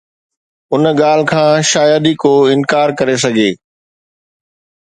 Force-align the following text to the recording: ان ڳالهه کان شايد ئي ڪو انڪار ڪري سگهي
ان 0.73 0.83
ڳالهه 0.99 1.27
کان 1.31 1.55
شايد 1.71 2.03
ئي 2.07 2.13
ڪو 2.23 2.33
انڪار 2.53 2.87
ڪري 2.99 3.15
سگهي 3.23 3.51